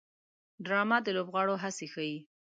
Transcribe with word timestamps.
ډرامه 0.65 0.97
د 1.05 1.07
لوبغاړو 1.17 1.55
هڅې 1.63 1.85
ښيي 1.93 2.17